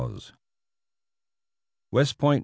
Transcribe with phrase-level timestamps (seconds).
[1.91, 2.39] West Point, N.